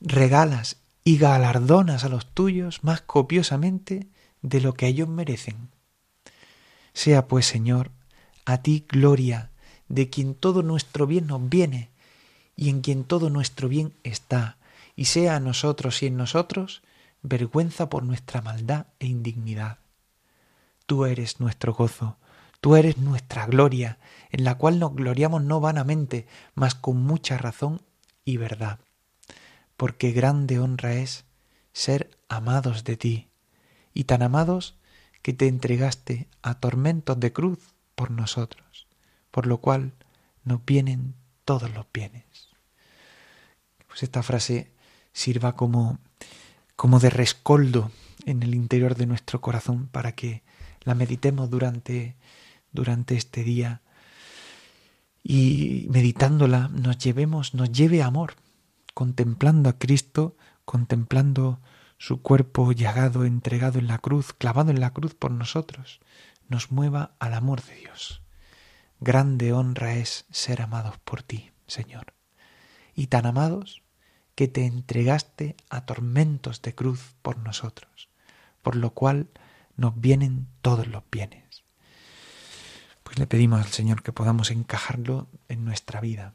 regalas 0.00 0.78
y 1.04 1.16
galardonas 1.16 2.02
a 2.02 2.08
los 2.08 2.26
tuyos 2.26 2.82
más 2.82 3.02
copiosamente 3.02 4.08
de 4.42 4.60
lo 4.60 4.74
que 4.74 4.88
ellos 4.88 5.08
merecen. 5.08 5.68
Sea 6.94 7.28
pues, 7.28 7.46
Señor, 7.46 7.92
a 8.44 8.58
ti 8.58 8.86
gloria, 8.88 9.52
de 9.88 10.10
quien 10.10 10.34
todo 10.34 10.64
nuestro 10.64 11.06
bien 11.06 11.28
nos 11.28 11.48
viene, 11.48 11.90
y 12.56 12.70
en 12.70 12.80
quien 12.80 13.04
todo 13.04 13.30
nuestro 13.30 13.68
bien 13.68 13.92
está, 14.02 14.58
y 14.96 15.04
sea 15.04 15.36
a 15.36 15.40
nosotros 15.40 16.02
y 16.02 16.06
en 16.06 16.16
nosotros 16.16 16.82
vergüenza 17.24 17.88
por 17.88 18.04
nuestra 18.04 18.42
maldad 18.42 18.86
e 19.00 19.06
indignidad. 19.06 19.78
Tú 20.86 21.06
eres 21.06 21.40
nuestro 21.40 21.72
gozo, 21.72 22.18
tú 22.60 22.76
eres 22.76 22.98
nuestra 22.98 23.46
gloria, 23.46 23.98
en 24.30 24.44
la 24.44 24.56
cual 24.56 24.78
nos 24.78 24.94
gloriamos 24.94 25.42
no 25.42 25.58
vanamente, 25.58 26.28
mas 26.54 26.74
con 26.74 27.02
mucha 27.02 27.38
razón 27.38 27.80
y 28.24 28.36
verdad. 28.36 28.78
Porque 29.76 30.12
grande 30.12 30.58
honra 30.58 30.92
es 30.94 31.24
ser 31.72 32.10
amados 32.28 32.84
de 32.84 32.96
ti, 32.96 33.28
y 33.94 34.04
tan 34.04 34.22
amados 34.22 34.76
que 35.22 35.32
te 35.32 35.48
entregaste 35.48 36.28
a 36.42 36.60
tormentos 36.60 37.18
de 37.18 37.32
cruz 37.32 37.58
por 37.94 38.10
nosotros, 38.10 38.86
por 39.30 39.46
lo 39.46 39.58
cual 39.58 39.94
nos 40.44 40.62
vienen 40.66 41.14
todos 41.46 41.72
los 41.72 41.86
bienes. 41.92 42.50
Pues 43.88 44.02
esta 44.02 44.22
frase 44.22 44.74
sirva 45.14 45.56
como, 45.56 45.98
como 46.76 47.00
de 47.00 47.10
rescoldo 47.10 47.90
en 48.26 48.42
el 48.42 48.54
interior 48.54 48.94
de 48.94 49.06
nuestro 49.06 49.40
corazón 49.40 49.88
para 49.88 50.12
que 50.12 50.42
la 50.82 50.94
meditemos 50.94 51.50
durante, 51.50 52.16
durante 52.72 53.16
este 53.16 53.42
día 53.42 53.82
y 55.22 55.86
meditándola 55.90 56.68
nos 56.68 56.98
llevemos, 56.98 57.54
nos 57.54 57.72
lleve 57.72 58.02
amor, 58.02 58.34
contemplando 58.92 59.70
a 59.70 59.78
Cristo, 59.78 60.36
contemplando 60.66 61.60
su 61.96 62.20
cuerpo 62.20 62.72
llagado, 62.72 63.24
entregado 63.24 63.78
en 63.78 63.86
la 63.86 63.98
cruz, 63.98 64.34
clavado 64.34 64.70
en 64.70 64.80
la 64.80 64.92
cruz 64.92 65.14
por 65.14 65.30
nosotros, 65.30 66.00
nos 66.48 66.70
mueva 66.70 67.14
al 67.18 67.32
amor 67.32 67.62
de 67.62 67.74
Dios. 67.76 68.22
Grande 69.00 69.52
honra 69.52 69.96
es 69.96 70.26
ser 70.30 70.60
amados 70.60 70.98
por 70.98 71.22
ti, 71.22 71.52
Señor. 71.66 72.12
Y 72.94 73.06
tan 73.06 73.26
amados 73.26 73.83
que 74.34 74.48
te 74.48 74.66
entregaste 74.66 75.56
a 75.70 75.86
tormentos 75.86 76.60
de 76.62 76.74
cruz 76.74 77.14
por 77.22 77.38
nosotros, 77.38 78.08
por 78.62 78.74
lo 78.76 78.90
cual 78.90 79.28
nos 79.76 80.00
vienen 80.00 80.46
todos 80.62 80.86
los 80.88 81.02
bienes. 81.10 81.64
Pues 83.02 83.18
le 83.18 83.26
pedimos 83.26 83.60
al 83.60 83.72
Señor 83.72 84.02
que 84.02 84.12
podamos 84.12 84.50
encajarlo 84.50 85.28
en 85.48 85.64
nuestra 85.64 86.00
vida. 86.00 86.34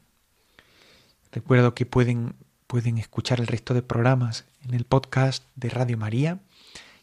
Recuerdo 1.32 1.74
que 1.74 1.86
pueden, 1.86 2.34
pueden 2.66 2.98
escuchar 2.98 3.40
el 3.40 3.46
resto 3.46 3.72
de 3.74 3.82
programas 3.82 4.44
en 4.62 4.74
el 4.74 4.84
podcast 4.84 5.44
de 5.54 5.70
Radio 5.70 5.96
María 5.96 6.40